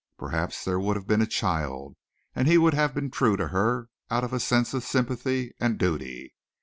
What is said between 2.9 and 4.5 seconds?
been true to her out of a